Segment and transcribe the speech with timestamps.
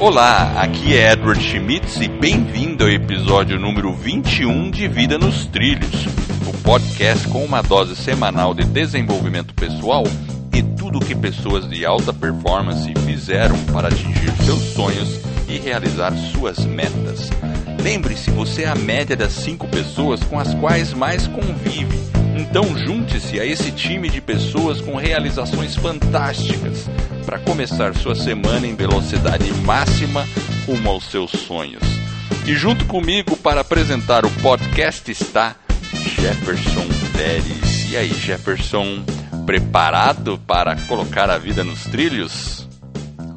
[0.00, 6.06] Olá, aqui é Edward Schmitz e bem-vindo ao episódio número 21 de Vida nos Trilhos,
[6.48, 10.02] o podcast com uma dose semanal de desenvolvimento pessoal
[10.54, 16.16] e tudo o que pessoas de alta performance fizeram para atingir seus sonhos e realizar
[16.32, 17.28] suas metas.
[17.82, 22.19] Lembre-se, você é a média das cinco pessoas com as quais mais convive.
[22.40, 26.88] Então junte-se a esse time de pessoas com realizações fantásticas
[27.26, 30.26] para começar sua semana em velocidade máxima
[30.66, 31.82] rumo aos seus sonhos.
[32.46, 35.54] E junto comigo para apresentar o podcast está
[35.92, 37.92] Jefferson Pérez.
[37.92, 39.04] E aí, Jefferson,
[39.44, 42.66] preparado para colocar a vida nos trilhos?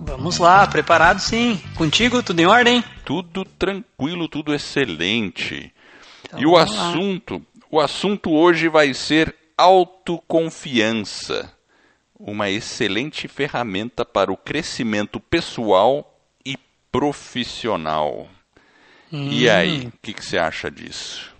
[0.06, 1.62] Vamos lá, preparado sim.
[1.76, 2.82] Contigo, tudo em ordem?
[3.04, 5.74] Tudo tranquilo, tudo excelente.
[6.26, 7.42] Então, e o assunto, lá.
[7.74, 11.52] O assunto hoje vai ser autoconfiança,
[12.20, 16.56] uma excelente ferramenta para o crescimento pessoal e
[16.92, 18.28] profissional.
[19.12, 19.28] Hum.
[19.32, 21.34] E aí, o que, que você acha disso?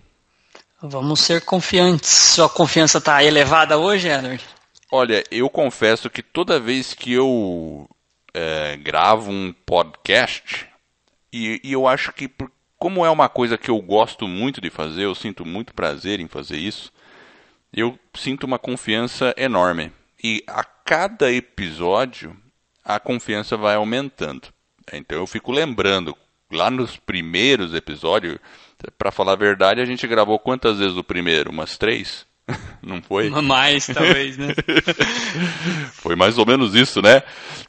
[0.82, 2.10] Vamos ser confiantes.
[2.10, 4.44] Sua confiança está elevada hoje, Edward?
[4.90, 7.88] Olha, eu confesso que toda vez que eu
[8.34, 10.66] é, gravo um podcast,
[11.32, 12.50] e, e, eu acho que, por,
[12.84, 16.28] como é uma coisa que eu gosto muito de fazer, eu sinto muito prazer em
[16.28, 16.92] fazer isso,
[17.72, 19.90] eu sinto uma confiança enorme.
[20.22, 22.36] E a cada episódio,
[22.84, 24.48] a confiança vai aumentando.
[24.92, 26.14] Então eu fico lembrando,
[26.52, 28.36] lá nos primeiros episódios,
[28.98, 31.50] para falar a verdade, a gente gravou quantas vezes o primeiro?
[31.50, 32.26] Umas três?
[32.82, 33.30] Não foi?
[33.40, 34.48] Mais, talvez, né?
[35.92, 37.22] foi mais ou menos isso, né?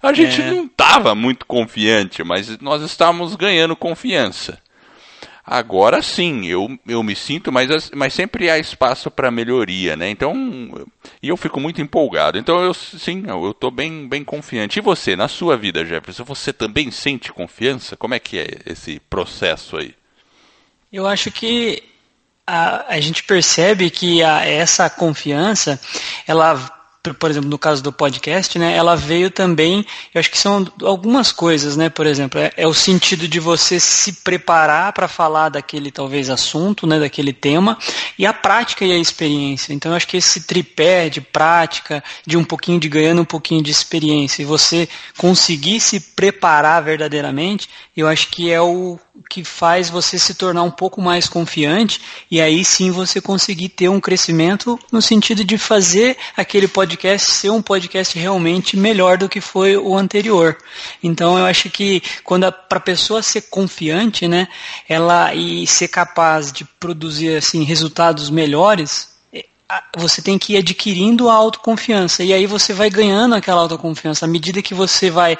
[0.04, 0.52] A gente é.
[0.52, 4.60] não estava muito confiante, mas nós estávamos ganhando confiança.
[5.48, 10.10] Agora sim, eu, eu me sinto, mas, mas sempre há espaço para melhoria, né?
[10.10, 10.34] Então,
[11.22, 12.40] e eu fico muito empolgado.
[12.40, 14.80] Então, eu sim, eu estou bem, bem confiante.
[14.80, 17.96] E você, na sua vida, Jefferson, você também sente confiança?
[17.96, 19.94] Como é que é esse processo aí?
[20.92, 21.84] Eu acho que
[22.48, 25.80] a, a gente percebe que a, essa confiança,
[26.26, 26.75] ela
[27.14, 31.32] por exemplo, no caso do podcast, né, ela veio também, eu acho que são algumas
[31.32, 35.92] coisas, né, por exemplo, é, é o sentido de você se preparar para falar daquele
[35.92, 37.78] talvez assunto, né, daquele tema,
[38.18, 39.74] e a prática e a experiência.
[39.74, 43.62] Então, eu acho que esse tripé de prática, de um pouquinho de ganhando um pouquinho
[43.62, 44.88] de experiência, e você
[45.18, 49.00] conseguir se preparar verdadeiramente, eu acho que é o
[49.30, 53.90] que faz você se tornar um pouco mais confiante e aí sim você conseguir ter
[53.90, 59.42] um crescimento no sentido de fazer aquele podcast ser um podcast realmente melhor do que
[59.42, 60.58] foi o anterior.
[61.02, 64.48] Então eu acho que quando para a pessoa ser confiante, né,
[64.88, 69.46] ela e ser capaz de produzir assim resultados melhores, é,
[69.98, 72.24] você tem que ir adquirindo a autoconfiança.
[72.24, 74.26] E aí você vai ganhando aquela autoconfiança.
[74.26, 75.38] À medida que você vai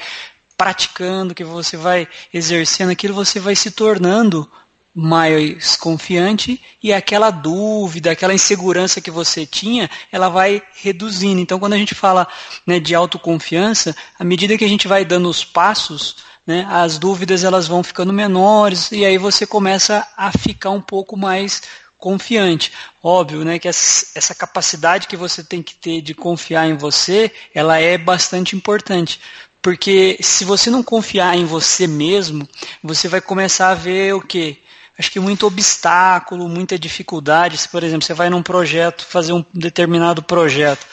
[0.58, 4.50] praticando, que você vai exercendo aquilo, você vai se tornando
[4.98, 11.42] mais confiante e aquela dúvida, aquela insegurança que você tinha, ela vai reduzindo.
[11.42, 12.26] Então, quando a gente fala
[12.66, 16.16] né, de autoconfiança, à medida que a gente vai dando os passos,
[16.48, 21.18] né, as dúvidas elas vão ficando menores e aí você começa a ficar um pouco
[21.18, 21.62] mais
[21.98, 22.72] confiante.
[23.04, 27.80] Óbvio, né, que essa capacidade que você tem que ter de confiar em você, ela
[27.80, 29.20] é bastante importante.
[29.66, 32.48] Porque se você não confiar em você mesmo,
[32.84, 34.60] você vai começar a ver o quê?
[34.96, 37.58] Acho que muito obstáculo, muita dificuldade.
[37.58, 40.86] Se, por exemplo, você vai num projeto, fazer um determinado projeto,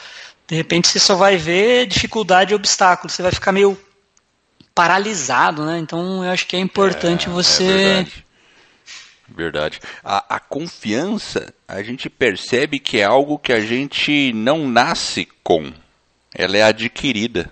[0.47, 3.11] de repente você só vai ver dificuldade e obstáculo.
[3.11, 3.77] Você vai ficar meio
[4.73, 5.77] paralisado, né?
[5.77, 7.63] Então eu acho que é importante é, você.
[7.63, 8.25] É verdade.
[9.29, 9.79] verdade.
[10.03, 15.71] A, a confiança, a gente percebe que é algo que a gente não nasce com.
[16.33, 17.51] Ela é adquirida.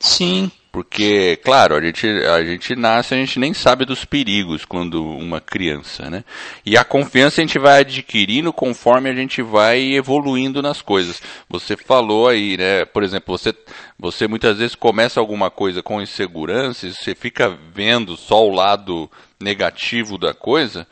[0.00, 0.50] Sim.
[0.72, 5.40] Porque, claro, a gente, a gente nasce, a gente nem sabe dos perigos quando uma
[5.40, 6.24] criança, né?
[6.64, 11.20] E a confiança a gente vai adquirindo conforme a gente vai evoluindo nas coisas.
[11.48, 12.84] Você falou aí, né?
[12.84, 13.52] Por exemplo, você,
[13.98, 19.10] você muitas vezes começa alguma coisa com insegurança e você fica vendo só o lado
[19.40, 20.86] negativo da coisa,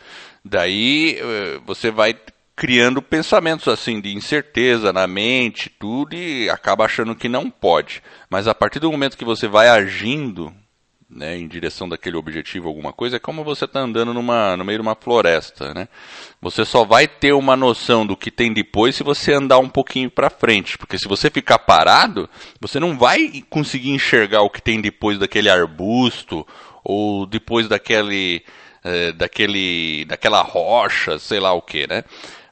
[0.44, 2.16] daí eh, você vai
[2.58, 8.02] criando pensamentos assim de incerteza na mente, tudo e acaba achando que não pode.
[8.28, 10.52] Mas a partir do momento que você vai agindo
[11.08, 14.78] né, em direção daquele objetivo, alguma coisa, é como você está andando numa, no meio
[14.78, 15.72] de uma floresta.
[15.72, 15.86] Né?
[16.42, 20.10] Você só vai ter uma noção do que tem depois se você andar um pouquinho
[20.10, 20.76] para frente.
[20.76, 22.28] Porque se você ficar parado,
[22.60, 26.44] você não vai conseguir enxergar o que tem depois daquele arbusto
[26.82, 28.42] ou depois daquele.
[28.84, 32.04] É, daquele daquela rocha, sei lá o que, né?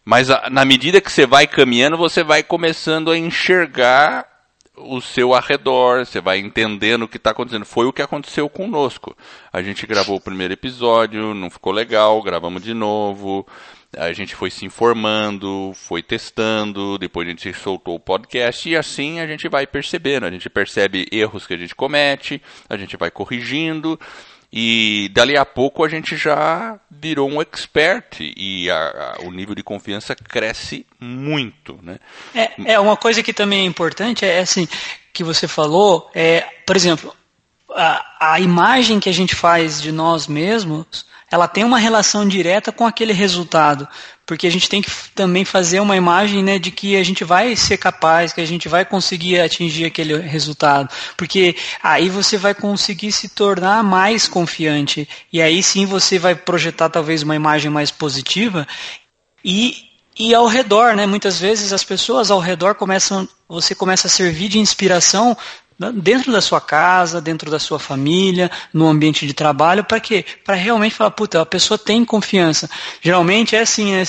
[0.08, 4.24] Mas a, na medida que você vai caminhando, você vai começando a enxergar
[4.76, 7.64] o seu arredor, você vai entendendo o que está acontecendo.
[7.64, 9.16] Foi o que aconteceu conosco.
[9.52, 13.44] A gente gravou o primeiro episódio, não ficou legal, gravamos de novo.
[13.96, 19.20] A gente foi se informando, foi testando, depois a gente soltou o podcast e assim
[19.20, 20.26] a gente vai percebendo.
[20.26, 23.98] A gente percebe erros que a gente comete, a gente vai corrigindo
[24.52, 29.54] e dali a pouco a gente já virou um expert e a, a, o nível
[29.54, 31.98] de confiança cresce muito, né?
[32.34, 34.68] É, é uma coisa que também é importante é assim
[35.12, 37.14] que você falou, é, por exemplo,
[37.70, 42.70] a, a imagem que a gente faz de nós mesmos ela tem uma relação direta
[42.70, 43.86] com aquele resultado,
[44.24, 47.56] porque a gente tem que também fazer uma imagem né, de que a gente vai
[47.56, 53.10] ser capaz, que a gente vai conseguir atingir aquele resultado, porque aí você vai conseguir
[53.10, 58.66] se tornar mais confiante e aí sim você vai projetar talvez uma imagem mais positiva
[59.44, 59.84] e
[60.18, 61.04] e ao redor, né?
[61.04, 65.36] Muitas vezes as pessoas ao redor começam, você começa a servir de inspiração
[65.94, 70.24] dentro da sua casa, dentro da sua família, no ambiente de trabalho, para quê?
[70.44, 72.68] Para realmente falar, puta, a pessoa tem confiança.
[73.00, 74.04] Geralmente é assim, é,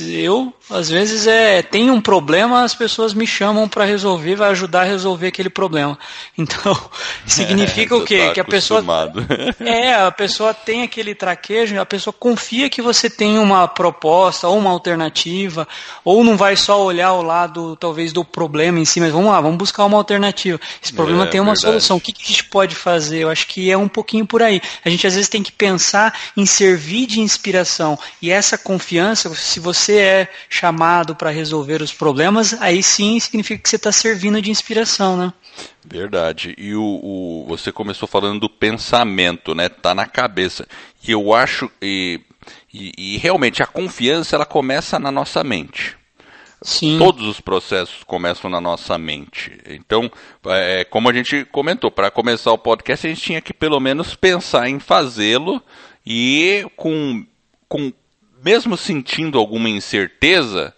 [0.00, 4.82] eu às vezes é tem um problema, as pessoas me chamam para resolver, vai ajudar
[4.82, 5.98] a resolver aquele problema.
[6.36, 6.76] Então,
[7.26, 8.18] significa é, o quê?
[8.18, 8.82] Tá que a pessoa
[9.60, 14.58] É, a pessoa tem aquele traquejo, a pessoa confia que você tem uma proposta ou
[14.58, 15.68] uma alternativa,
[16.04, 19.40] ou não vai só olhar o lado talvez do problema em si, mas vamos lá,
[19.40, 20.58] vamos buscar uma alternativa.
[20.82, 21.66] Esse problema é, tem uma verdade.
[21.66, 21.96] solução.
[21.98, 23.20] O que, que a gente pode fazer?
[23.20, 24.60] Eu acho que é um pouquinho por aí.
[24.84, 27.98] A gente às vezes tem que pensar em servir de inspiração.
[28.20, 30.28] E essa confiança, se você é
[30.62, 35.32] chamado para resolver os problemas, aí sim significa que você está servindo de inspiração, né?
[35.84, 36.54] Verdade.
[36.56, 39.68] E o, o, você começou falando do pensamento, né?
[39.68, 40.68] Tá na cabeça.
[41.06, 42.20] E eu acho e,
[42.72, 45.96] e, e realmente a confiança ela começa na nossa mente.
[46.62, 46.96] Sim.
[46.96, 49.58] Todos os processos começam na nossa mente.
[49.68, 50.08] Então,
[50.46, 54.14] é, como a gente comentou, para começar o podcast a gente tinha que pelo menos
[54.14, 55.60] pensar em fazê-lo
[56.06, 57.26] e com,
[57.68, 57.92] com
[58.42, 60.74] mesmo sentindo alguma incerteza,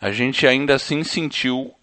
[0.00, 1.74] a gente ainda assim sentiu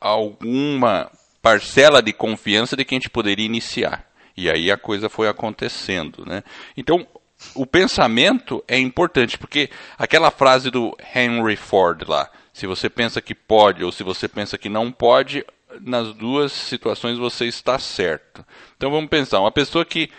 [0.00, 1.10] alguma
[1.40, 4.06] parcela de confiança de que a gente poderia iniciar.
[4.36, 6.42] E aí a coisa foi acontecendo, né?
[6.76, 7.06] Então,
[7.54, 9.68] o pensamento é importante, porque
[9.98, 14.56] aquela frase do Henry Ford lá, se você pensa que pode ou se você pensa
[14.56, 15.44] que não pode,
[15.80, 18.44] nas duas situações você está certo.
[18.76, 20.10] Então vamos pensar, uma pessoa que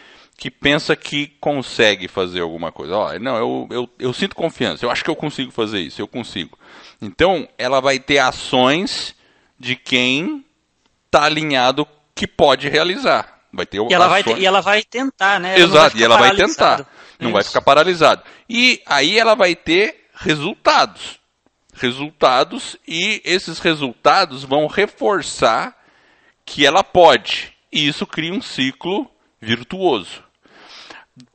[0.44, 2.94] que pensa que consegue fazer alguma coisa.
[2.98, 6.08] Ó, não, eu, eu, eu sinto confiança, eu acho que eu consigo fazer isso, eu
[6.08, 6.60] consigo.
[7.02, 9.16] Então, ela vai ter ações
[9.58, 10.44] de quem
[11.06, 13.40] está alinhado que pode realizar.
[13.54, 15.58] Vai ter e ela, vai, e ela vai tentar, né?
[15.58, 16.80] Ela Exato, e ela vai tentar.
[17.18, 17.34] Não isso.
[17.36, 18.24] vai ficar paralisado.
[18.50, 21.22] E aí ela vai ter resultados.
[21.74, 25.74] Resultados, e esses resultados vão reforçar
[26.46, 27.54] que ela pode.
[27.72, 29.10] E isso cria um ciclo
[29.40, 30.23] virtuoso.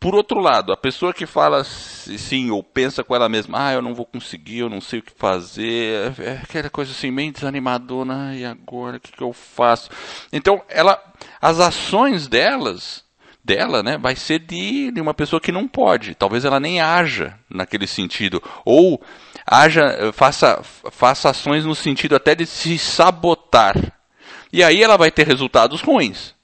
[0.01, 3.83] Por outro lado, a pessoa que fala sim ou pensa com ela mesma, ah, eu
[3.83, 8.35] não vou conseguir, eu não sei o que fazer, é aquela coisa assim bem desanimadora,
[8.35, 9.89] e agora o que, que eu faço?
[10.33, 11.01] Então, ela,
[11.41, 13.05] as ações delas,
[13.45, 16.17] dela, né, vai ser de, de uma pessoa que não pode.
[16.17, 19.01] Talvez ela nem haja naquele sentido, ou
[19.47, 20.61] haja, faça,
[20.91, 23.77] faça ações no sentido até de se sabotar.
[24.53, 26.35] E aí ela vai ter resultados ruins.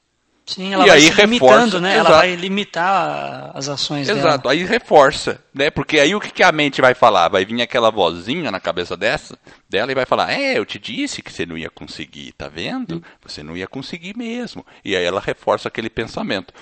[0.46, 1.94] Sim, ela e vai aí reforça, limitando, né?
[1.94, 2.08] Exato.
[2.10, 4.28] Ela vai limitar as ações exato, dela.
[4.28, 5.70] Exato, aí reforça, né?
[5.70, 7.28] Porque aí o que, que a mente vai falar?
[7.28, 11.22] Vai vir aquela vozinha na cabeça dessa, dela e vai falar: É, eu te disse
[11.22, 13.02] que você não ia conseguir, tá vendo?
[13.22, 14.66] Você não ia conseguir mesmo.
[14.84, 16.52] E aí ela reforça aquele pensamento.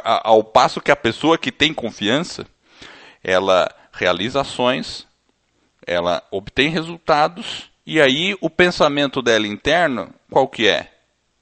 [0.00, 2.46] ao passo que a pessoa que tem confiança,
[3.22, 5.06] ela realiza ações,
[5.86, 10.92] ela obtém resultados, e aí o pensamento dela interno, qual que é?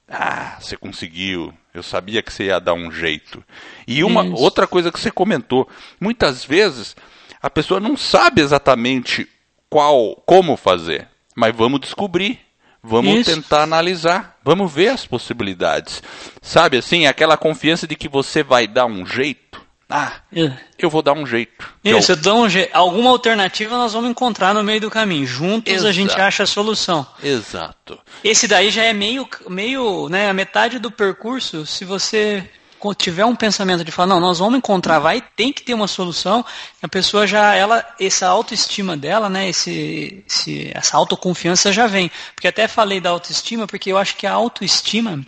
[0.07, 1.53] Ah, você conseguiu.
[1.77, 3.43] Eu sabia que você ia dar um jeito.
[3.87, 4.35] E uma Isso.
[4.35, 5.67] outra coisa que você comentou,
[5.99, 6.95] muitas vezes
[7.41, 9.27] a pessoa não sabe exatamente
[9.69, 12.39] qual, como fazer, mas vamos descobrir.
[12.81, 13.35] Vamos Isso.
[13.35, 16.01] tentar analisar, vamos ver as possibilidades.
[16.41, 19.61] Sabe assim, aquela confiança de que você vai dar um jeito.
[19.89, 20.51] Ah, é.
[20.77, 21.65] eu vou dar um jeito.
[21.81, 22.35] Isso, eu...
[22.35, 22.75] um jeito.
[22.75, 25.25] Alguma alternativa nós vamos encontrar no meio do caminho.
[25.25, 25.87] Juntos Exato.
[25.87, 27.07] a gente acha a solução.
[27.23, 27.97] Exato.
[28.21, 31.65] Esse daí já é meio, meio, né, a metade do percurso.
[31.65, 32.49] Se você
[32.97, 36.45] tiver um pensamento de falar, não, nós vamos encontrar, vai, tem que ter uma solução,
[36.81, 42.11] a pessoa já, ela, essa autoestima dela, né, esse, esse, essa autoconfiança já vem.
[42.35, 45.25] Porque até falei da autoestima, porque eu acho que a autoestima,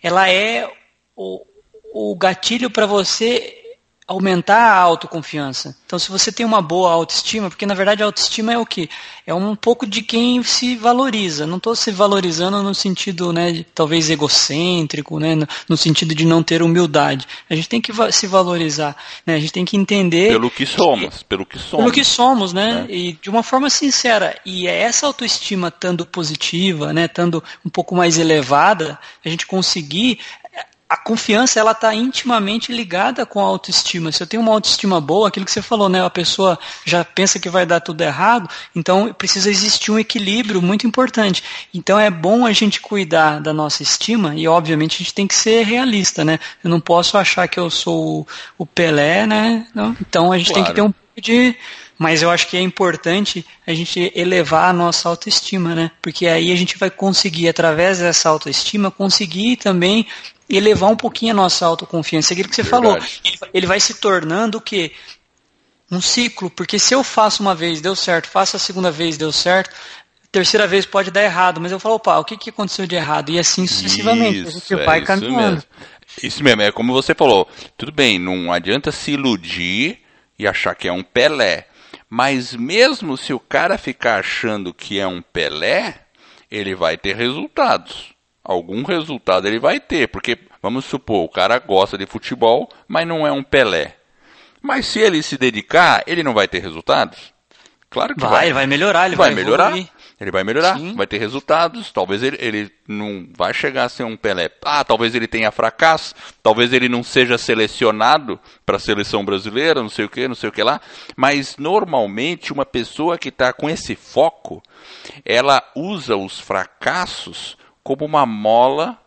[0.00, 0.72] ela é
[1.16, 1.44] o,
[1.92, 3.65] o gatilho para você
[4.06, 5.76] aumentar a autoconfiança.
[5.84, 8.88] Então, se você tem uma boa autoestima, porque na verdade a autoestima é o que?
[9.26, 11.44] É um pouco de quem se valoriza.
[11.44, 15.36] Não estou se valorizando no sentido, né, de, talvez egocêntrico, né,
[15.68, 17.26] no, sentido de não ter humildade.
[17.50, 18.96] A gente tem que se valorizar,
[19.26, 19.34] né?
[19.34, 22.52] A gente tem que entender pelo que somos, que, pelo que somos, pelo que somos,
[22.52, 22.82] né?
[22.82, 22.86] né?
[22.88, 24.38] E de uma forma sincera.
[24.46, 30.20] E é essa autoestima estando positiva, né, estando um pouco mais elevada, a gente conseguir
[30.88, 34.12] a confiança ela está intimamente ligada com a autoestima.
[34.12, 37.40] Se eu tenho uma autoestima boa, aquilo que você falou, né, a pessoa já pensa
[37.40, 41.42] que vai dar tudo errado, então precisa existir um equilíbrio muito importante.
[41.74, 45.34] Então é bom a gente cuidar da nossa estima e obviamente a gente tem que
[45.34, 46.38] ser realista, né?
[46.62, 48.26] Eu não posso achar que eu sou
[48.56, 49.66] o Pelé, né?
[49.74, 50.64] Não, então a gente claro.
[50.64, 51.56] tem que ter um pouco de
[51.98, 55.90] mas eu acho que é importante a gente elevar a nossa autoestima, né?
[56.02, 60.06] Porque aí a gente vai conseguir, através dessa autoestima, conseguir também
[60.48, 62.32] elevar um pouquinho a nossa autoconfiança.
[62.32, 62.84] Aquilo que você Verdade.
[62.84, 64.92] falou, ele, ele vai se tornando o quê?
[65.90, 69.30] Um ciclo, porque se eu faço uma vez, deu certo, faço a segunda vez, deu
[69.30, 69.74] certo,
[70.32, 73.30] terceira vez pode dar errado, mas eu falo, opa, o que, que aconteceu de errado?
[73.30, 75.54] E assim sucessivamente, isso, a gente vai é caminhando.
[75.54, 75.70] Mesmo.
[76.22, 80.00] Isso mesmo, é como você falou, tudo bem, não adianta se iludir
[80.38, 81.68] e achar que é um Pelé,
[82.10, 86.00] mas mesmo se o cara ficar achando que é um Pelé,
[86.50, 88.15] ele vai ter resultados
[88.46, 93.26] algum resultado ele vai ter, porque vamos supor, o cara gosta de futebol, mas não
[93.26, 93.96] é um Pelé.
[94.62, 97.34] Mas se ele se dedicar, ele não vai ter resultados?
[97.90, 98.30] Claro que vai.
[98.30, 99.68] Vai, vai melhorar, ele vai, vai melhorar.
[99.68, 99.88] Evoluir.
[100.18, 100.94] Ele vai melhorar, Sim.
[100.94, 101.92] vai ter resultados.
[101.92, 104.50] Talvez ele, ele não vai chegar a ser um Pelé.
[104.64, 106.14] Ah, talvez ele tenha fracasso.
[106.42, 110.48] Talvez ele não seja selecionado para a seleção brasileira, não sei o que, não sei
[110.48, 110.80] o que lá.
[111.14, 114.62] Mas normalmente uma pessoa que está com esse foco,
[115.22, 118.98] ela usa os fracassos como uma mola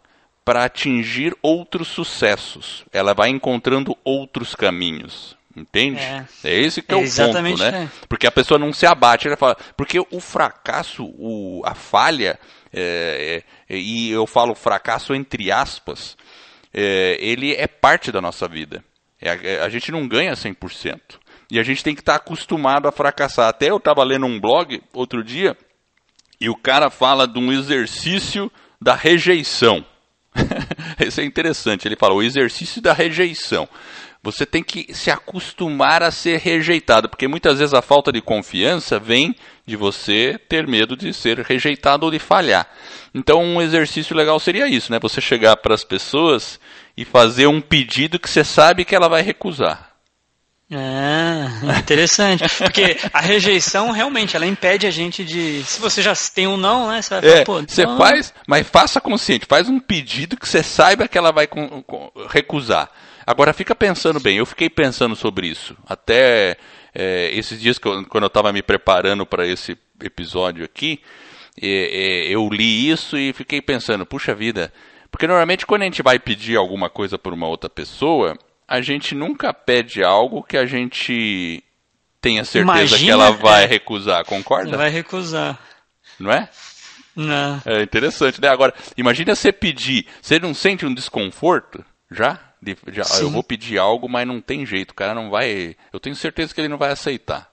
[0.46, 2.86] para atingir outros sucessos.
[2.94, 5.38] Ela vai encontrando outros caminhos.
[5.54, 6.00] Entende?
[6.00, 7.84] É, é esse que é, é o ponto, né?
[7.84, 7.90] É.
[8.08, 12.40] Porque a pessoa não se abate, ela fala, porque o fracasso, o, a falha,
[12.72, 16.16] é, é, e eu falo fracasso entre aspas,
[16.74, 18.82] é, ele é parte da nossa vida.
[19.22, 21.02] a, a gente não ganha 100%.
[21.52, 23.50] E a gente tem que estar tá acostumado a fracassar.
[23.50, 25.58] Até eu estava lendo um blog outro dia,
[26.40, 28.50] e o cara fala de um exercício
[28.82, 29.86] da rejeição.
[31.06, 31.88] Isso é interessante.
[31.88, 33.68] Ele fala o exercício da rejeição.
[34.22, 39.00] Você tem que se acostumar a ser rejeitado, porque muitas vezes a falta de confiança
[39.00, 39.34] vem
[39.66, 42.68] de você ter medo de ser rejeitado ou de falhar.
[43.16, 45.00] Então, um exercício legal seria isso, né?
[45.02, 46.60] Você chegar para as pessoas
[46.98, 49.89] e fazer um pedido que você sabe que ela vai recusar.
[50.72, 52.44] Ah, interessante.
[52.58, 55.64] Porque a rejeição realmente ela impede a gente de.
[55.64, 57.02] Se você já tem um não, né?
[57.02, 57.62] Você vai falar, é, pô.
[57.62, 61.82] Você faz, mas faça consciente, faz um pedido que você saiba que ela vai com,
[61.82, 62.90] com, recusar.
[63.26, 65.76] Agora fica pensando bem, eu fiquei pensando sobre isso.
[65.88, 66.58] Até
[66.94, 71.00] é, esses dias que eu, quando eu estava me preparando para esse episódio aqui,
[71.60, 74.72] é, é, eu li isso e fiquei pensando, puxa vida.
[75.12, 78.38] Porque normalmente quando a gente vai pedir alguma coisa por uma outra pessoa,
[78.70, 81.64] a gente nunca pede algo que a gente
[82.22, 84.78] tenha certeza Imagina, que ela vai é, recusar, concorda?
[84.78, 85.60] Vai recusar.
[86.20, 86.48] Não é?
[87.16, 87.60] Não.
[87.66, 88.48] É interessante, né?
[88.48, 92.40] Agora, imagina você pedir, você não sente um desconforto já?
[92.62, 95.76] De, já eu vou pedir algo, mas não tem jeito, o cara não vai.
[95.92, 97.49] Eu tenho certeza que ele não vai aceitar.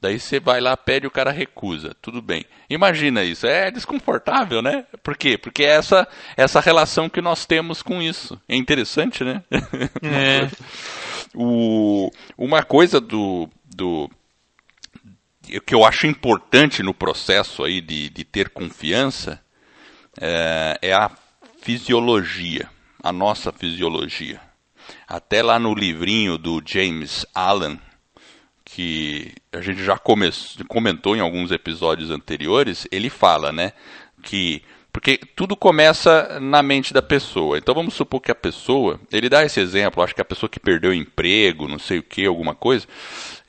[0.00, 1.94] Daí você vai lá, pede, o cara recusa.
[2.00, 2.46] Tudo bem.
[2.70, 3.46] Imagina isso.
[3.46, 4.86] É desconfortável, né?
[5.02, 5.36] Por quê?
[5.36, 8.40] Porque é essa, essa relação que nós temos com isso.
[8.48, 9.42] É interessante, né?
[10.02, 10.48] É.
[11.34, 14.10] o, uma coisa do, do
[15.66, 19.40] que eu acho importante no processo aí de, de ter confiança
[20.20, 21.10] é, é a
[21.60, 22.68] fisiologia,
[23.02, 24.40] a nossa fisiologia.
[25.06, 27.78] Até lá no livrinho do James Allen,
[28.80, 30.30] que a gente já come,
[30.66, 33.72] comentou em alguns episódios anteriores, ele fala, né,
[34.22, 37.58] que porque tudo começa na mente da pessoa.
[37.58, 40.58] Então vamos supor que a pessoa, ele dá esse exemplo, acho que a pessoa que
[40.58, 42.86] perdeu emprego, não sei o que, alguma coisa,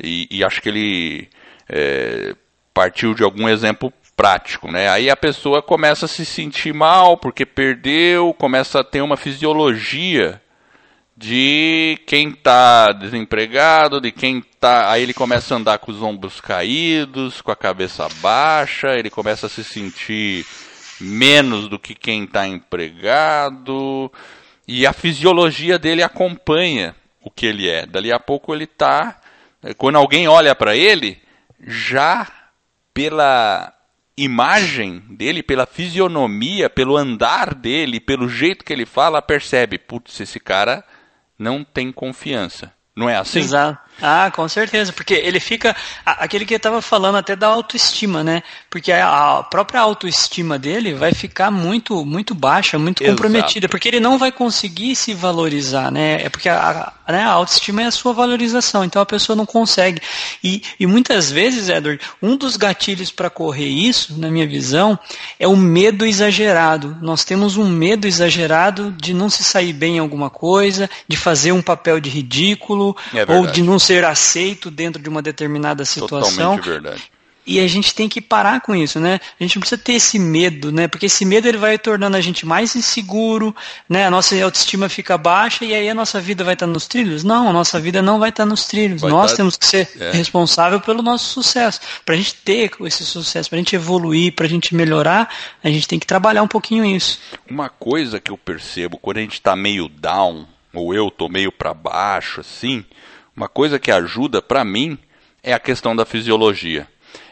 [0.04, 1.30] e, e acho que ele
[1.70, 2.36] é,
[2.74, 4.90] partiu de algum exemplo prático, né?
[4.90, 10.42] Aí a pessoa começa a se sentir mal porque perdeu, começa a ter uma fisiologia
[11.22, 14.92] de quem está desempregado, de quem está.
[14.92, 19.46] Aí ele começa a andar com os ombros caídos, com a cabeça baixa, ele começa
[19.46, 20.46] a se sentir
[21.00, 24.12] menos do que quem está empregado,
[24.68, 27.86] e a fisiologia dele acompanha o que ele é.
[27.86, 29.20] Dali a pouco ele está.
[29.78, 31.20] Quando alguém olha para ele,
[31.60, 32.28] já
[32.94, 33.74] pela
[34.18, 40.40] imagem dele, pela fisionomia, pelo andar dele, pelo jeito que ele fala, percebe, putz, esse
[40.40, 40.84] cara
[41.42, 42.72] não tem confiança.
[42.96, 43.40] Não é assim?
[43.40, 43.82] Exato.
[44.02, 48.42] Ah, com certeza, porque ele fica aquele que estava falando até da autoestima, né?
[48.70, 53.16] Porque a própria autoestima dele vai ficar muito muito baixa, muito Exato.
[53.16, 56.24] comprometida, porque ele não vai conseguir se valorizar, né?
[56.24, 59.46] É porque a, a, né, a autoestima é a sua valorização, então a pessoa não
[59.46, 60.02] consegue.
[60.44, 64.98] E, e muitas vezes, Edward, um dos gatilhos para correr isso, na minha visão,
[65.40, 66.98] é o medo exagerado.
[67.02, 71.52] Nós temos um medo exagerado de não se sair bem em alguma coisa, de fazer
[71.52, 76.56] um papel de ridículo, é ou de não ser aceito dentro de uma determinada situação.
[76.58, 77.12] Totalmente verdade.
[77.46, 79.20] E a gente tem que parar com isso, né?
[79.40, 80.88] A gente não precisa ter esse medo, né?
[80.88, 83.56] Porque esse medo ele vai tornando a gente mais inseguro,
[83.90, 84.06] né?
[84.06, 87.24] A nossa autoestima fica baixa e aí a nossa vida vai estar nos trilhos?
[87.24, 89.02] Não, a nossa vida não vai estar nos trilhos.
[89.02, 90.12] Vai Nós temos que ser é.
[90.12, 91.80] responsável pelo nosso sucesso.
[92.06, 95.28] Para a gente ter esse sucesso, para a gente evoluir, para a gente melhorar,
[95.64, 97.20] a gente tem que trabalhar um pouquinho isso.
[97.50, 101.52] Uma coisa que eu percebo quando a gente está meio down, ou eu tô meio
[101.52, 102.86] para baixo, assim,
[103.36, 104.98] uma coisa que ajuda para mim
[105.44, 106.88] é a questão da fisiologia.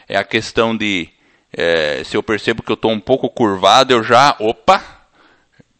[0.08, 1.08] É a questão de
[1.52, 4.82] é, se eu percebo que eu estou um pouco curvado, eu já, opa,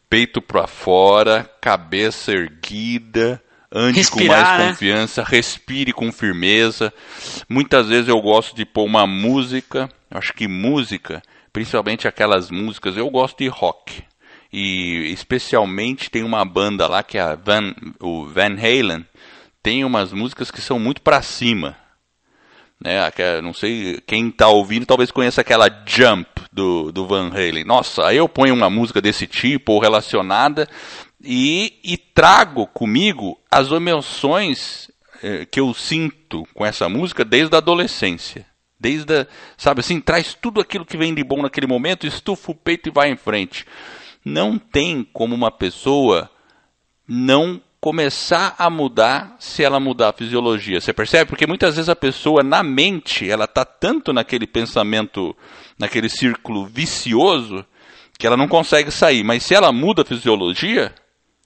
[0.09, 4.69] peito para fora, cabeça erguida, ande Respirar, com mais né?
[4.71, 6.93] confiança, respire com firmeza.
[7.49, 11.23] Muitas vezes eu gosto de pôr uma música, acho que música,
[11.53, 14.03] principalmente aquelas músicas, eu gosto de rock.
[14.53, 19.07] E especialmente tem uma banda lá que é a Van, o Van Halen,
[19.63, 21.77] tem umas músicas que são muito para cima.
[22.83, 22.99] Né?
[23.43, 27.65] Não sei, quem está ouvindo talvez conheça aquela Jump do, do Van Halen.
[27.65, 30.67] Nossa, aí eu ponho uma música desse tipo ou relacionada
[31.23, 34.91] e, e trago comigo as emoções
[35.23, 38.47] eh, que eu sinto com essa música desde a adolescência.
[38.79, 39.27] Desde, a,
[39.59, 42.93] sabe assim, traz tudo aquilo que vem de bom naquele momento, estufa o peito e
[42.93, 43.67] vai em frente.
[44.25, 46.31] Não tem como uma pessoa
[47.07, 50.81] não começar a mudar se ela mudar a fisiologia.
[50.81, 51.31] Você percebe?
[51.31, 55.35] Porque muitas vezes a pessoa, na mente, ela está tanto naquele pensamento,
[55.79, 57.65] naquele círculo vicioso,
[58.19, 59.25] que ela não consegue sair.
[59.25, 60.95] Mas se ela muda a fisiologia,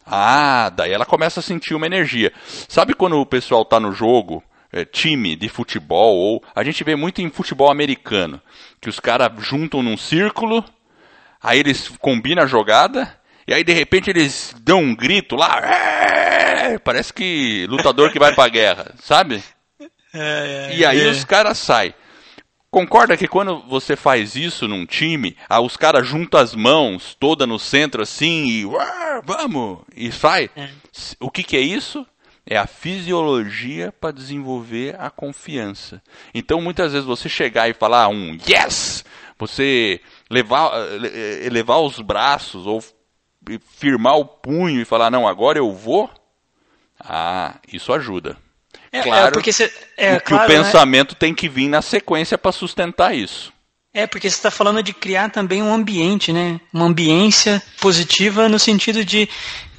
[0.04, 2.32] ah, daí ela começa a sentir uma energia.
[2.68, 4.42] Sabe quando o pessoal está no jogo,
[4.72, 8.40] é, time de futebol, ou a gente vê muito em futebol americano,
[8.80, 10.64] que os caras juntam num círculo,
[11.40, 13.16] aí eles combinam a jogada,
[13.46, 18.34] e aí de repente eles dão um grito lá, é, parece que lutador que vai
[18.34, 19.42] pra guerra, sabe?
[20.16, 21.10] É, é, e aí é.
[21.10, 21.92] os caras saem.
[22.74, 27.46] Concorda que quando você faz isso num time, ah, os caras juntam as mãos toda
[27.46, 28.64] no centro assim e
[29.24, 30.50] vamos e sai?
[30.56, 30.68] É.
[31.20, 32.06] O que, que é isso?
[32.44, 36.02] É a fisiologia para desenvolver a confiança.
[36.34, 39.04] Então muitas vezes você chegar e falar um yes,
[39.38, 42.82] você levar, eh, elevar os braços ou
[43.78, 46.10] firmar o punho e falar não, agora eu vou,
[47.00, 48.36] ah, isso ajuda.
[48.90, 50.62] É, é claro é porque cê, é, que claro, o né?
[50.62, 51.16] pensamento né?
[51.18, 53.52] tem que vir na sequência para sustentar isso.
[53.92, 56.60] É, porque você está falando de criar também um ambiente, né?
[56.72, 59.28] Uma ambiência positiva no sentido de,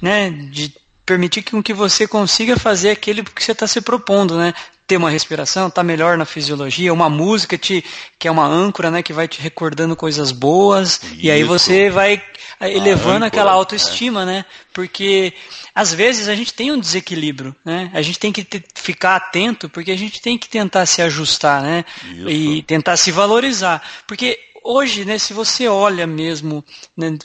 [0.00, 0.74] né, de
[1.04, 4.54] permitir que, que você consiga fazer aquilo que você está se propondo, né?
[4.86, 7.84] Ter uma respiração, tá melhor na fisiologia, uma música te,
[8.18, 9.02] que é uma âncora, né?
[9.02, 11.16] Que vai te recordando coisas boas, Isso.
[11.18, 12.22] e aí você vai
[12.60, 14.26] elevando âncora, aquela autoestima, é.
[14.26, 14.44] né?
[14.72, 15.32] Porque
[15.74, 17.90] às vezes a gente tem um desequilíbrio, né?
[17.92, 21.62] A gente tem que ter, ficar atento, porque a gente tem que tentar se ajustar,
[21.62, 21.84] né?
[22.04, 22.30] Isso.
[22.30, 23.82] E tentar se valorizar.
[24.06, 26.64] Porque hoje, né, se você olha mesmo
[26.96, 27.18] né,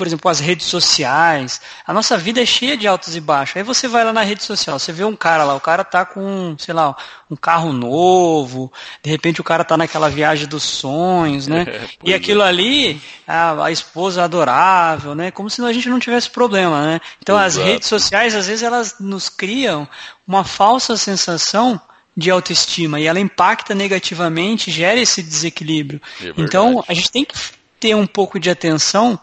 [0.00, 1.60] por exemplo, as redes sociais.
[1.86, 3.58] A nossa vida é cheia de altos e baixos.
[3.58, 6.06] Aí você vai lá na rede social, você vê um cara lá, o cara tá
[6.06, 6.96] com, sei lá,
[7.30, 11.66] um carro novo, de repente o cara tá naquela viagem dos sonhos, né?
[11.70, 12.48] É, e aquilo é.
[12.48, 15.30] ali, a, a, esposa adorável, né?
[15.30, 17.00] Como se a gente não tivesse problema, né?
[17.22, 17.60] Então Exato.
[17.60, 19.86] as redes sociais, às vezes, elas nos criam
[20.26, 21.78] uma falsa sensação
[22.16, 26.00] de autoestima e ela impacta negativamente, gera esse desequilíbrio.
[26.22, 27.34] É então a gente tem que
[27.78, 29.20] ter um pouco de atenção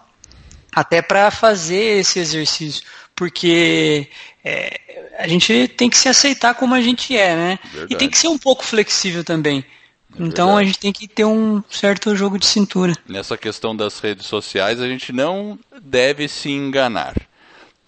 [0.77, 2.83] até para fazer esse exercício,
[3.15, 4.07] porque
[4.45, 4.79] é,
[5.17, 7.59] a gente tem que se aceitar como a gente é, né?
[7.63, 7.93] Verdade.
[7.95, 9.65] E tem que ser um pouco flexível também.
[10.19, 10.61] É então verdade.
[10.61, 12.93] a gente tem que ter um certo jogo de cintura.
[13.07, 17.15] Nessa questão das redes sociais, a gente não deve se enganar.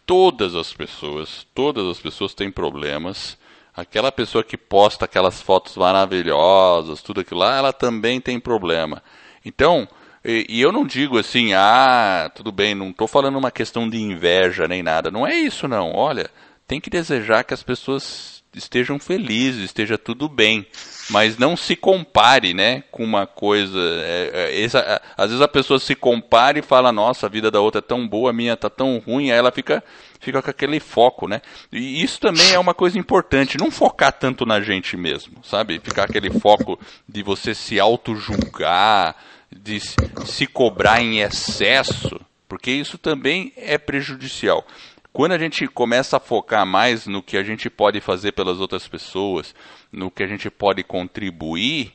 [0.03, 3.37] Todas as pessoas, todas as pessoas têm problemas.
[3.77, 9.03] Aquela pessoa que posta aquelas fotos maravilhosas, tudo aquilo lá, ela também tem problema.
[9.45, 9.87] Então,
[10.23, 13.97] e, e, eu não digo assim, ah, tudo bem, não estou falando uma questão de
[13.97, 15.09] inveja nem nada.
[15.09, 15.93] Não é isso, não.
[15.93, 16.29] Olha,
[16.67, 20.65] tem que desejar que as pessoas estejam felizes, esteja tudo bem.
[21.09, 23.79] Mas não se compare, né, com uma coisa.
[23.79, 27.59] É, é, essa, às vezes a pessoa se compara e fala, nossa, a vida da
[27.59, 29.83] outra é tão boa, a minha tá tão ruim, aí ela fica,
[30.19, 31.41] fica com aquele foco, né?
[31.71, 35.79] E isso também é uma coisa importante, não focar tanto na gente mesmo, sabe?
[35.83, 39.15] Ficar aquele foco de você se auto-julgar,
[39.51, 44.65] de se cobrar em excesso, porque isso também é prejudicial.
[45.11, 48.87] Quando a gente começa a focar mais no que a gente pode fazer pelas outras
[48.87, 49.55] pessoas,
[49.91, 51.93] no que a gente pode contribuir,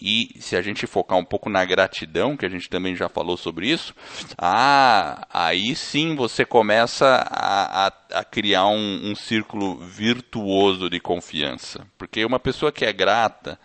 [0.00, 3.36] e se a gente focar um pouco na gratidão, que a gente também já falou
[3.36, 3.94] sobre isso,
[4.36, 11.84] ah, aí sim você começa a, a, a criar um, um círculo virtuoso de confiança.
[11.98, 13.58] Porque uma pessoa que é grata,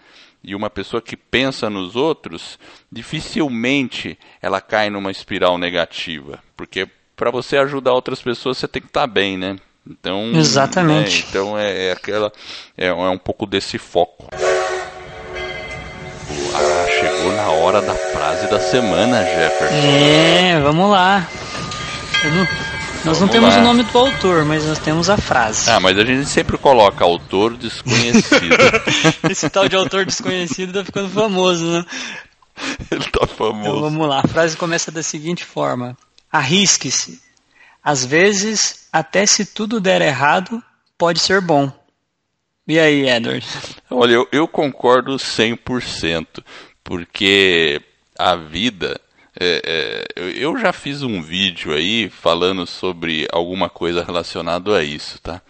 [0.44, 2.60] e uma pessoa que pensa nos outros,
[2.92, 8.90] dificilmente ela cai numa espiral negativa, porque para você ajudar outras pessoas, você tem que
[8.90, 9.56] estar tá bem, né?
[9.90, 11.24] Então, Exatamente.
[11.24, 12.32] É, então é, é aquela
[12.78, 14.28] é, é, um pouco desse foco.
[16.56, 19.76] Ah, chegou na hora da frase da semana, Jefferson.
[19.76, 21.28] É, vamos lá.
[22.24, 22.73] Não,
[23.06, 23.62] nós vamos não temos lá.
[23.62, 25.70] o nome do autor, mas nós temos a frase.
[25.70, 28.56] Ah, mas a gente sempre coloca autor desconhecido.
[29.30, 31.86] Esse tal de autor desconhecido tá ficando famoso, né?
[32.90, 33.60] Ele tá famoso.
[33.60, 35.98] Então, vamos lá, a frase começa da seguinte forma:
[36.32, 37.22] Arrisque-se.
[37.84, 40.64] Às vezes, até se tudo der errado,
[40.98, 41.72] pode ser bom.
[42.66, 43.46] E aí, Edward?
[43.90, 46.42] Olha, eu, eu concordo 100%,
[46.82, 47.82] porque
[48.18, 49.00] a vida.
[49.40, 55.20] É, é, eu já fiz um vídeo aí falando sobre alguma coisa relacionada a isso,
[55.22, 55.42] tá?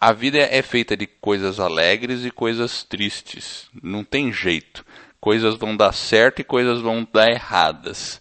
[0.00, 3.68] A vida é feita de coisas alegres e coisas tristes.
[3.82, 4.84] Não tem jeito.
[5.20, 8.20] Coisas vão dar certo e coisas vão dar erradas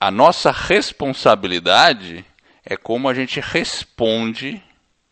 [0.00, 2.24] a nossa responsabilidade
[2.64, 4.62] é como a gente responde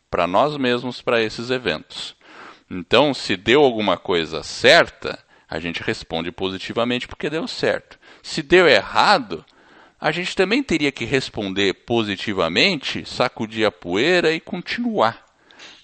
[0.09, 2.15] para nós mesmos para esses eventos.
[2.71, 7.96] Então, se deu alguma coisa certa, a gente responde positivamente porque deu certo.
[8.27, 9.45] Se deu errado,
[10.01, 15.25] a gente também teria que responder positivamente, sacudir a poeira e continuar.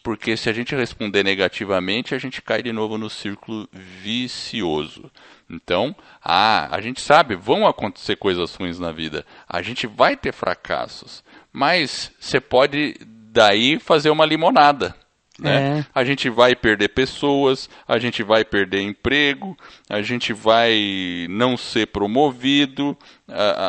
[0.02, 5.08] Porque se a gente responder negativamente, a gente cai de novo no círculo vicioso.
[5.48, 9.24] Então, ah, a gente sabe, vão acontecer coisas ruins na vida.
[9.48, 11.22] A gente vai ter fracassos.
[11.52, 14.96] Mas você pode daí fazer uma limonada.
[15.38, 15.80] Né?
[15.80, 15.86] É.
[15.94, 19.56] A gente vai perder pessoas, a gente vai perder emprego,
[19.88, 22.96] a gente vai não ser promovido,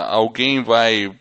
[0.10, 1.14] alguém vai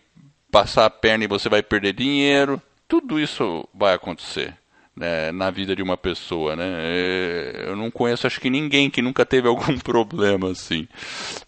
[0.51, 2.61] passar a perna e você vai perder dinheiro.
[2.89, 4.55] Tudo isso vai acontecer
[4.95, 6.65] né, na vida de uma pessoa, né?
[6.67, 10.87] É, eu não conheço, acho que ninguém que nunca teve algum problema assim.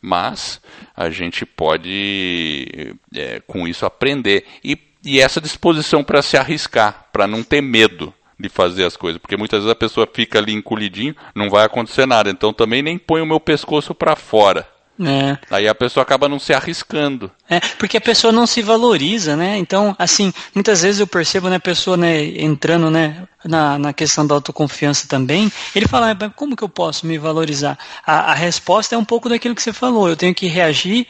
[0.01, 0.61] Mas
[0.97, 4.47] a gente pode, é, com isso, aprender.
[4.65, 9.21] E, e essa disposição para se arriscar, para não ter medo de fazer as coisas,
[9.21, 12.31] porque muitas vezes a pessoa fica ali encolhidinho, não vai acontecer nada.
[12.31, 14.69] Então também nem põe o meu pescoço para fora.
[15.01, 15.37] É.
[15.51, 17.31] Aí a pessoa acaba não se arriscando.
[17.51, 19.59] É, porque a pessoa não se valoriza, né?
[19.59, 24.25] Então, assim, muitas vezes eu percebo, né, a pessoa, né, entrando, né, na, na questão
[24.25, 27.77] da autoconfiança também, ele fala, como que eu posso me valorizar?
[28.07, 31.09] A, a resposta é um pouco daquilo que você falou, eu tenho que reagir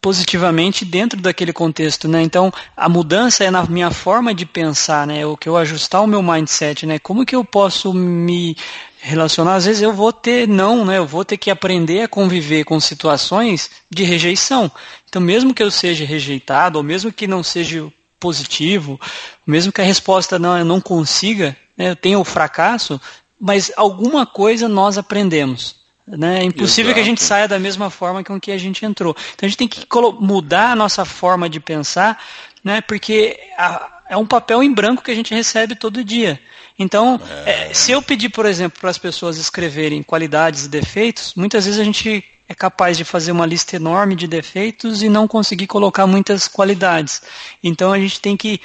[0.00, 2.22] positivamente dentro daquele contexto, né?
[2.22, 5.26] Então, a mudança é na minha forma de pensar, né?
[5.26, 6.98] O que eu ajustar o meu mindset, né?
[6.98, 8.56] Como que eu posso me
[9.00, 9.56] relacionar?
[9.56, 10.98] Às vezes eu vou ter não, né?
[10.98, 14.70] Eu vou ter que aprender a conviver com situações de rejeição.
[15.08, 19.00] Então, mesmo que eu seja rejeitado, ou mesmo que não seja positivo,
[19.46, 21.90] mesmo que a resposta não eu não consiga, né?
[21.90, 23.00] eu tenha o fracasso,
[23.40, 25.77] mas alguma coisa nós aprendemos.
[26.16, 26.40] Né?
[26.40, 26.94] É impossível Exato.
[26.94, 29.14] que a gente saia da mesma forma com que a gente entrou.
[29.34, 29.86] Então a gente tem que
[30.20, 32.22] mudar a nossa forma de pensar,
[32.64, 32.80] né?
[32.80, 36.40] porque a, é um papel em branco que a gente recebe todo dia.
[36.78, 37.70] Então, é.
[37.70, 41.80] É, se eu pedir, por exemplo, para as pessoas escreverem qualidades e defeitos, muitas vezes
[41.80, 46.06] a gente é capaz de fazer uma lista enorme de defeitos e não conseguir colocar
[46.06, 47.20] muitas qualidades.
[47.62, 48.60] Então a gente tem que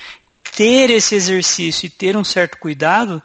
[0.56, 3.22] ter esse exercício e ter um certo cuidado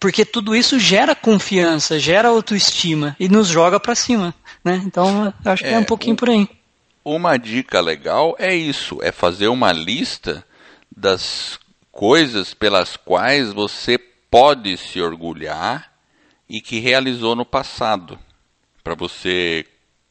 [0.00, 4.34] porque tudo isso gera confiança, gera autoestima e nos joga para cima,
[4.64, 4.82] né?
[4.84, 6.48] Então, acho que é, é um pouquinho por aí.
[7.04, 10.44] Uma dica legal é isso, é fazer uma lista
[10.94, 11.58] das
[11.90, 13.98] coisas pelas quais você
[14.30, 15.92] pode se orgulhar
[16.48, 18.18] e que realizou no passado,
[18.84, 19.66] para você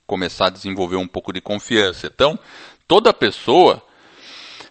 [0.06, 2.08] começar a desenvolver um pouco de confiança.
[2.08, 2.38] Então,
[2.88, 3.84] toda pessoa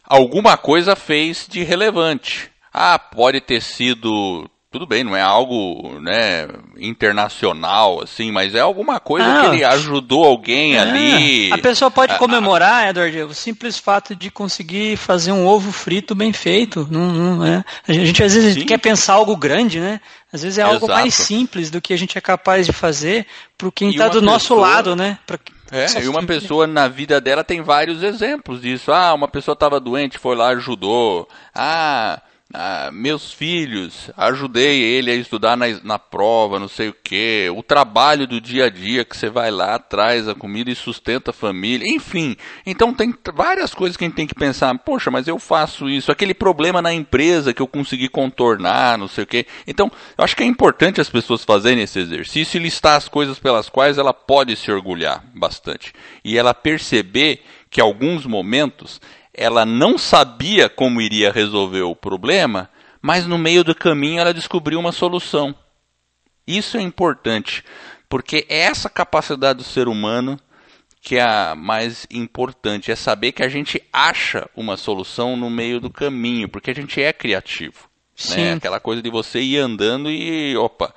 [0.04, 2.50] alguma coisa fez de relevante.
[2.72, 6.46] Ah, pode ter sido tudo bem, não é algo né,
[6.78, 11.50] internacional, assim, mas é alguma coisa ah, que ele ajudou alguém é, ali.
[11.50, 16.30] A pessoa pode comemorar, Edward, o simples fato de conseguir fazer um ovo frito bem
[16.30, 16.86] feito.
[16.90, 17.64] Não, não é.
[17.88, 18.66] A gente às vezes Sim.
[18.66, 19.98] quer pensar algo grande, né?
[20.30, 20.92] Às vezes é algo Exato.
[20.92, 24.30] mais simples do que a gente é capaz de fazer para quem está do pessoa...
[24.30, 25.18] nosso lado, né?
[25.26, 25.38] Pra...
[25.72, 28.92] É, e uma pessoa na vida dela tem vários exemplos disso.
[28.92, 31.26] Ah, uma pessoa estava doente, foi lá, ajudou.
[31.54, 32.20] Ah,
[32.54, 37.60] ah, meus filhos, ajudei ele a estudar na, na prova, não sei o que, o
[37.60, 41.34] trabalho do dia a dia que você vai lá, traz a comida e sustenta a
[41.34, 42.36] família, enfim.
[42.64, 46.12] Então tem várias coisas que a gente tem que pensar, poxa, mas eu faço isso,
[46.12, 49.44] aquele problema na empresa que eu consegui contornar, não sei o que.
[49.66, 53.40] Então, eu acho que é importante as pessoas fazerem esse exercício e listar as coisas
[53.40, 55.92] pelas quais ela pode se orgulhar bastante.
[56.24, 59.00] E ela perceber que alguns momentos
[59.36, 62.70] ela não sabia como iria resolver o problema,
[63.02, 65.54] mas no meio do caminho ela descobriu uma solução.
[66.46, 67.62] Isso é importante,
[68.08, 70.40] porque é essa capacidade do ser humano
[71.06, 75.78] que é a mais importante, é saber que a gente acha uma solução no meio
[75.78, 77.88] do caminho, porque a gente é criativo.
[78.30, 78.54] Né?
[78.54, 80.92] Aquela coisa de você ir andando e, opa,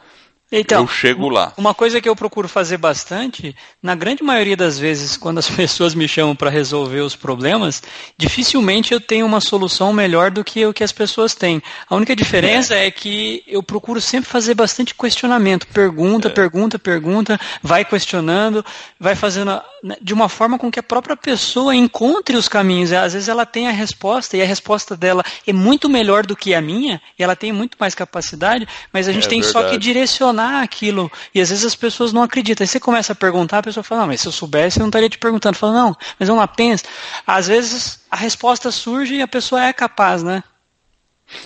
[0.52, 1.54] então, eu chego lá.
[1.58, 5.94] Uma coisa que eu procuro fazer bastante, na grande maioria das vezes, quando as pessoas
[5.94, 7.84] me chamam para resolver os problemas,
[8.18, 11.62] dificilmente eu tenho uma solução melhor do que o que as pessoas têm.
[11.88, 15.68] A única diferença é, é que eu procuro sempre fazer bastante questionamento.
[15.68, 16.32] Pergunta, é.
[16.32, 18.66] pergunta, pergunta, vai questionando,
[19.00, 22.92] vai fazendo né, de uma forma com que a própria pessoa encontre os caminhos.
[22.92, 26.56] Às vezes ela tem a resposta e a resposta dela é muito melhor do que
[26.56, 29.66] a minha, e ela tem muito mais capacidade, mas a gente é tem verdade.
[29.66, 31.12] só que direcionar aquilo.
[31.34, 32.64] E às vezes as pessoas não acreditam.
[32.64, 34.90] Aí você começa a perguntar, a pessoa fala, não, mas se eu soubesse, eu não
[34.90, 35.58] estaria te perguntando.
[35.58, 36.86] Fala, não, mas vamos lá, pensa.
[37.26, 40.44] Às vezes a resposta surge e a pessoa é capaz, né?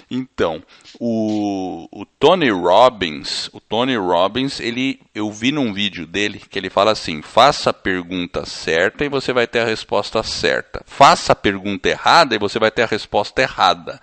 [0.10, 0.63] Então,
[1.00, 6.69] o, o, Tony Robbins, o Tony Robbins, ele, eu vi num vídeo dele que ele
[6.69, 10.82] fala assim: faça a pergunta certa e você vai ter a resposta certa.
[10.86, 14.00] Faça a pergunta errada e você vai ter a resposta errada.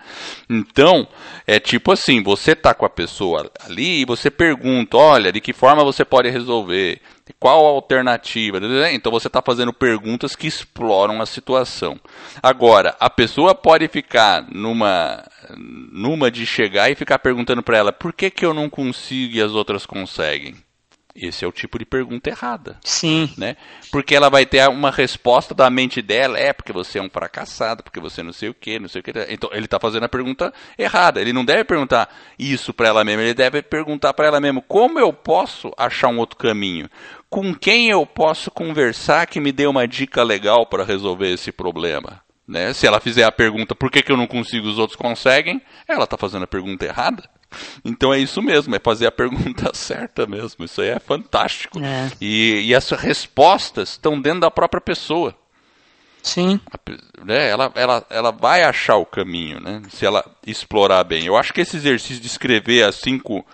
[0.49, 1.07] Então,
[1.47, 5.53] é tipo assim: você tá com a pessoa ali e você pergunta, olha, de que
[5.53, 7.01] forma você pode resolver?
[7.39, 8.59] Qual a alternativa?
[8.93, 11.99] Então você está fazendo perguntas que exploram a situação.
[12.43, 15.25] Agora, a pessoa pode ficar numa
[15.57, 19.43] numa de chegar e ficar perguntando para ela por que, que eu não consigo e
[19.43, 20.55] as outras conseguem.
[21.15, 22.79] Esse é o tipo de pergunta errada.
[22.85, 23.33] Sim.
[23.37, 23.57] Né?
[23.91, 27.83] Porque ela vai ter uma resposta da mente dela, é porque você é um fracassado,
[27.83, 29.13] porque você não sei o que, não sei o que.
[29.29, 31.21] Então ele está fazendo a pergunta errada.
[31.21, 34.99] Ele não deve perguntar isso para ela mesma, ele deve perguntar para ela mesma como
[34.99, 36.89] eu posso achar um outro caminho?
[37.31, 42.21] Com quem eu posso conversar que me dê uma dica legal para resolver esse problema?
[42.47, 42.73] Né?
[42.73, 46.03] Se ela fizer a pergunta por que, que eu não consigo os outros conseguem, ela
[46.03, 47.23] está fazendo a pergunta errada.
[47.85, 50.65] Então é isso mesmo, é fazer a pergunta certa mesmo.
[50.65, 51.79] Isso aí é fantástico.
[51.79, 52.11] É.
[52.21, 55.35] E, e as respostas estão dentro da própria pessoa.
[56.23, 56.61] Sim.
[57.25, 59.83] Né, ela, ela, ela vai achar o caminho, né?
[59.91, 61.27] Se ela explorar bem.
[61.27, 63.45] Eu acho que esse exercício de escrever as cinco,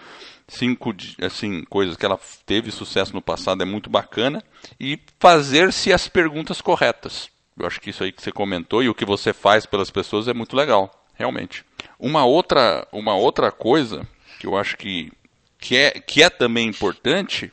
[0.48, 4.42] cinco assim, coisas que ela teve sucesso no passado é muito bacana.
[4.78, 7.28] E fazer-se as perguntas corretas.
[7.58, 10.28] Eu acho que isso aí que você comentou e o que você faz pelas pessoas
[10.28, 11.64] é muito legal, realmente.
[11.98, 14.06] Uma outra, uma outra coisa
[14.38, 15.10] que eu acho que,
[15.58, 17.50] que, é, que é também importante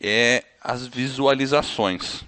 [0.00, 2.24] é as visualizações.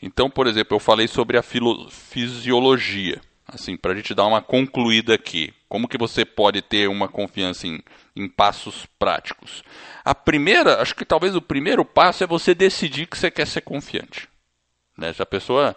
[0.00, 3.20] Então, por exemplo, eu falei sobre a fisiologia.
[3.46, 5.52] Assim, para a gente dar uma concluída aqui.
[5.74, 7.82] Como que você pode ter uma confiança em,
[8.14, 9.64] em passos práticos?
[10.04, 13.62] A primeira, acho que talvez o primeiro passo é você decidir que você quer ser
[13.62, 14.28] confiante.
[14.96, 15.12] Né?
[15.12, 15.74] Se a pessoa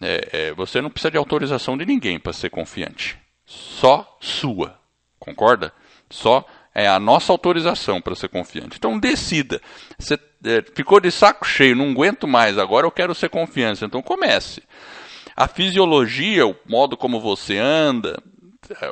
[0.00, 3.18] é, é, você não precisa de autorização de ninguém para ser confiante.
[3.44, 4.80] Só sua.
[5.18, 5.74] Concorda?
[6.08, 6.42] Só
[6.74, 8.78] é a nossa autorização para ser confiante.
[8.78, 9.60] Então decida.
[9.98, 13.84] Você é, ficou de saco cheio, não aguento mais, agora eu quero ser confiante.
[13.84, 14.62] Então comece.
[15.36, 18.18] A fisiologia, o modo como você anda,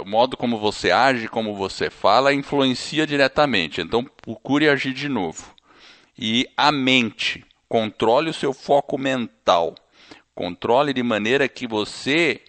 [0.00, 3.80] o modo como você age, como você fala, influencia diretamente.
[3.80, 5.54] Então procure agir de novo.
[6.18, 9.74] E a mente, controle o seu foco mental.
[10.34, 12.40] Controle de maneira que você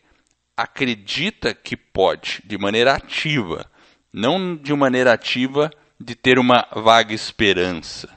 [0.56, 3.70] acredita que pode, de maneira ativa,
[4.12, 8.10] não de maneira ativa de ter uma vaga esperança.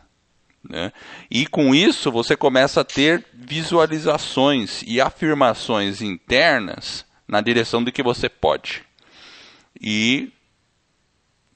[0.63, 0.93] Né?
[1.31, 8.03] E com isso você começa a ter visualizações e afirmações internas na direção de que
[8.03, 8.83] você pode.
[9.79, 10.33] E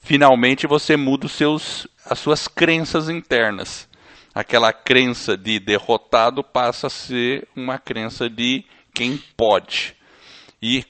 [0.02, 3.88] finalmente você muda os seus, as suas crenças internas
[4.34, 9.94] aquela crença de derrotado passa a ser uma crença de quem pode.
[10.60, 10.84] E,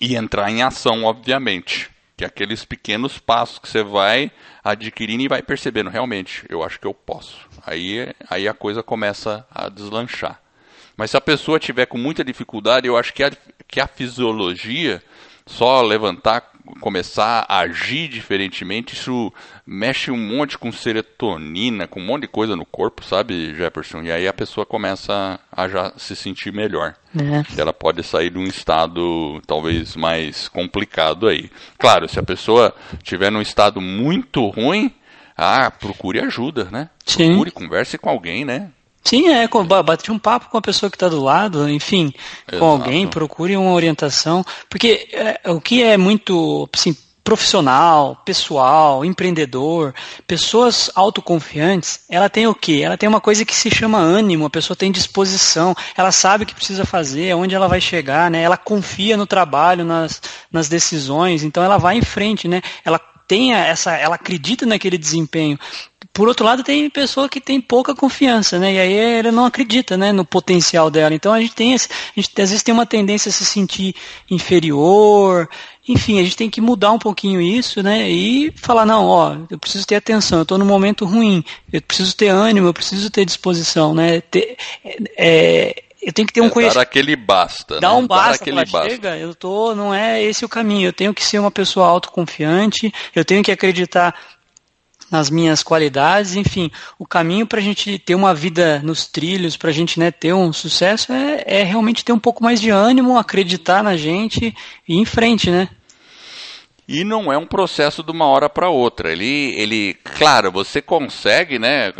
[0.00, 1.90] e entrar em ação, obviamente.
[2.16, 4.30] Que aqueles pequenos passos que você vai
[4.64, 7.46] adquirindo e vai percebendo, realmente, eu acho que eu posso.
[7.66, 10.40] Aí, aí a coisa começa a deslanchar.
[10.96, 13.30] Mas se a pessoa tiver com muita dificuldade, eu acho que a,
[13.68, 15.02] que a fisiologia,
[15.44, 19.32] só levantar, começar a agir diferentemente, isso
[19.66, 24.02] mexe um monte com serotonina, com um monte de coisa no corpo, sabe, Jefferson?
[24.02, 26.94] E aí a pessoa começa a já se sentir melhor.
[27.14, 27.60] É.
[27.60, 31.50] Ela pode sair de um estado talvez mais complicado aí.
[31.78, 34.92] Claro, se a pessoa estiver num estado muito ruim,
[35.36, 36.88] ah, procure ajuda, né?
[37.04, 37.28] Sim.
[37.28, 38.70] Procure, converse com alguém, né?
[39.06, 39.48] Sim, é,
[39.84, 42.12] bate um papo com a pessoa que está do lado, enfim,
[42.46, 42.58] Exato.
[42.58, 46.94] com alguém, procure uma orientação, porque é, o que é muito assim,
[47.26, 49.94] profissional, pessoal, empreendedor,
[50.26, 52.82] pessoas autoconfiantes, ela tem o quê?
[52.84, 56.46] Ela tem uma coisa que se chama ânimo, a pessoa tem disposição, ela sabe o
[56.46, 58.42] que precisa fazer, onde ela vai chegar, né?
[58.42, 60.20] Ela confia no trabalho, nas,
[60.52, 62.60] nas decisões, então ela vai em frente, né?
[62.84, 65.58] Ela tem essa, ela acredita naquele desempenho.
[66.16, 68.72] Por outro lado, tem pessoa que tem pouca confiança, né?
[68.72, 71.14] E aí ela não acredita, né, no potencial dela.
[71.14, 73.94] Então a gente tem esse, a gente às vezes tem uma tendência a se sentir
[74.30, 75.46] inferior.
[75.86, 78.10] Enfim, a gente tem que mudar um pouquinho isso, né?
[78.10, 82.16] E falar, não, ó, eu preciso ter atenção, eu estou num momento ruim, eu preciso
[82.16, 84.22] ter ânimo, eu preciso ter disposição, né?
[84.22, 84.56] Ter,
[85.18, 86.76] é, eu tenho que ter um é, conhecimento.
[86.76, 87.78] Dar aquele basta.
[87.78, 87.94] Dar né?
[87.94, 88.88] um basta, dar aquele basta.
[88.88, 90.88] chega, eu tô, não é esse o caminho.
[90.88, 94.14] Eu tenho que ser uma pessoa autoconfiante, eu tenho que acreditar
[95.10, 99.70] nas minhas qualidades, enfim, o caminho para a gente ter uma vida nos trilhos, para
[99.70, 103.16] a gente né, ter um sucesso é, é realmente ter um pouco mais de ânimo,
[103.16, 104.54] acreditar na gente
[104.88, 105.68] e ir em frente, né?
[106.88, 109.10] E não é um processo de uma hora para outra.
[109.10, 111.92] Ele, ele, claro, você consegue, né?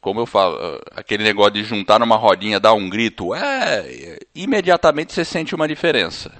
[0.00, 0.56] Como eu falo,
[0.94, 6.32] aquele negócio de juntar numa rodinha, dar um grito, é, imediatamente você sente uma diferença.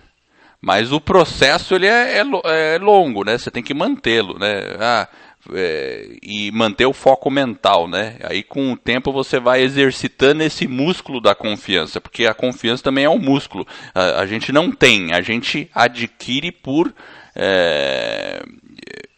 [0.60, 3.36] Mas o processo ele é, é, é longo, né?
[3.36, 4.76] Você tem que mantê-lo, né?
[4.78, 5.08] Ah,
[5.52, 8.16] é, e manter o foco mental, né?
[8.22, 13.04] Aí com o tempo você vai exercitando esse músculo da confiança, porque a confiança também
[13.04, 13.66] é um músculo.
[13.94, 16.92] A, a gente não tem, a gente adquire por
[17.34, 18.42] é,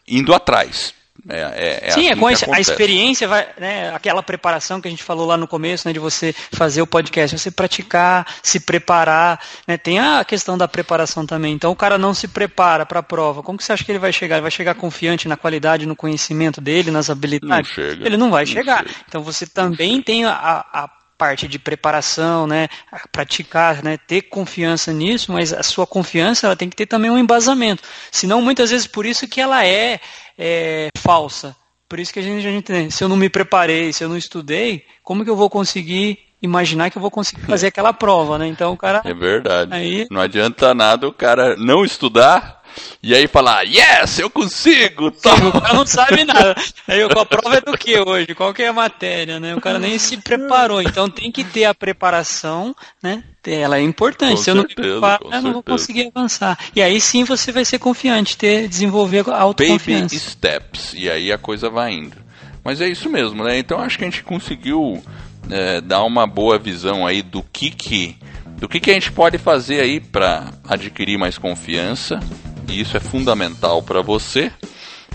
[0.07, 0.93] indo atrás.
[1.29, 4.87] É, é, é Sim, assim é com a, a experiência, vai, né, aquela preparação que
[4.87, 8.59] a gente falou lá no começo, né, de você fazer o podcast, você praticar, se
[8.59, 11.53] preparar, né, tem a questão da preparação também.
[11.53, 13.99] Então o cara não se prepara para a prova, como que você acha que ele
[13.99, 14.37] vai chegar?
[14.37, 17.69] Ele vai chegar confiante na qualidade, no conhecimento dele, nas habilidades?
[17.69, 18.79] Não chega, ele não vai não chegar.
[18.79, 18.95] Chega.
[19.07, 20.89] Então você também tem a, a
[21.21, 22.67] parte de preparação, né,
[23.11, 27.17] praticar, né, ter confiança nisso, mas a sua confiança ela tem que ter também um
[27.19, 27.83] embasamento.
[28.11, 29.99] Senão, muitas vezes, por isso que ela é,
[30.35, 31.55] é falsa.
[31.87, 34.09] Por isso que a gente, a gente, né, se eu não me preparei, se eu
[34.09, 38.39] não estudei, como que eu vou conseguir imaginar que eu vou conseguir fazer aquela prova,
[38.39, 38.47] né?
[38.47, 39.03] Então o cara.
[39.05, 39.71] É verdade.
[39.75, 40.07] Aí...
[40.09, 42.60] Não adianta nada o cara não estudar
[43.03, 45.11] e aí falar, yes, eu consigo!
[45.15, 46.55] Sim, o cara não sabe nada.
[46.87, 48.35] Aí a prova é do que hoje?
[48.35, 49.55] Qual que é a matéria, né?
[49.55, 50.81] O cara nem se preparou.
[50.81, 53.23] Então tem que ter a preparação, né?
[53.45, 54.35] Ela é importante.
[54.35, 56.57] Com Se eu não certeza, me preparo, eu não vou conseguir avançar.
[56.75, 60.03] E aí sim você vai ser confiante, ter, desenvolver a autoconfiança.
[60.03, 60.93] Baby steps.
[60.93, 62.17] E aí a coisa vai indo.
[62.63, 63.57] Mas é isso mesmo, né?
[63.57, 65.03] Então acho que a gente conseguiu
[65.49, 68.17] é, dar uma boa visão aí do que que
[68.57, 72.19] do que, que a gente pode fazer aí para adquirir mais confiança
[72.67, 74.51] e isso é fundamental para você,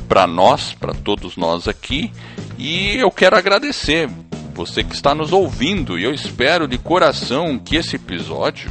[0.08, 2.12] para nós, para todos nós aqui.
[2.58, 4.08] E eu quero agradecer
[4.54, 8.70] você que está nos ouvindo e eu espero de coração que esse episódio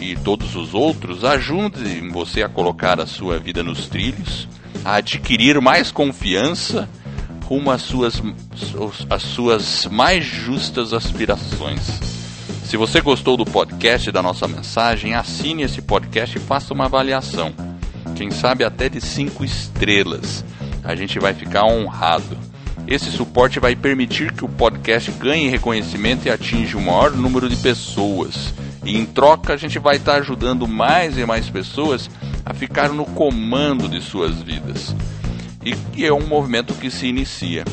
[0.00, 4.48] e todos os outros ajudem você a colocar a sua vida nos trilhos,
[4.84, 6.88] a adquirir mais confiança
[7.44, 8.22] rumo às suas,
[9.08, 12.00] às suas mais justas aspirações.
[12.64, 17.54] Se você gostou do podcast da nossa mensagem, assine esse podcast e faça uma avaliação
[18.14, 20.44] quem sabe até de 5 estrelas.
[20.84, 22.38] A gente vai ficar honrado.
[22.86, 27.56] Esse suporte vai permitir que o podcast ganhe reconhecimento e atinja o maior número de
[27.56, 28.52] pessoas.
[28.84, 32.10] E em troca, a gente vai estar ajudando mais e mais pessoas
[32.44, 34.94] a ficar no comando de suas vidas.
[35.64, 37.64] E é um movimento que se inicia.